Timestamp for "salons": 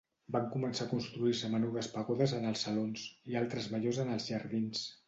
2.69-3.07